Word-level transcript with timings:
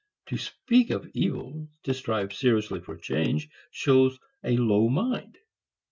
To 0.29 0.37
speak 0.39 0.89
of 0.89 1.07
evils, 1.13 1.67
to 1.83 1.93
strive 1.93 2.33
seriously 2.33 2.79
for 2.79 2.97
change, 2.97 3.49
shows 3.69 4.17
a 4.43 4.57
low 4.57 4.89
mind. 4.89 5.37